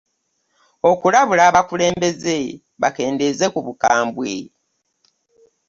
Okulabula 0.89 1.41
abakulembeze 1.49 2.37
bakendeeze 2.81 3.45
ku 3.53 3.59
bukambwe. 3.65 4.33